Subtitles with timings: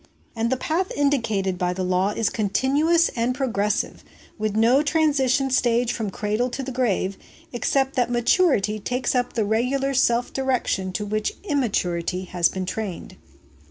[0.35, 4.03] And the path indicated by the law is continuous and progressive,
[4.35, 7.19] with no transition stage from the cradle to the grave,
[7.53, 13.15] except that maturity takes up the regular self direction to which immaturity has been trained.